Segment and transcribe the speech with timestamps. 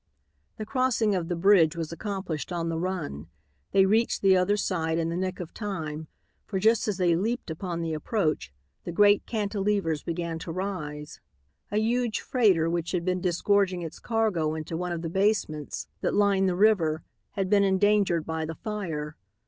[0.57, 3.27] The crossing of the bridge was accomplished on the run.
[3.71, 6.07] They reached the other side in the nick of time,
[6.47, 8.51] for just as they leaped upon the approach
[8.83, 11.19] the great cantilevers began to rise.
[11.69, 16.15] A huge freighter which had been disgorging its cargo into one of the basements that
[16.15, 19.17] line the river had been endangered by the fire.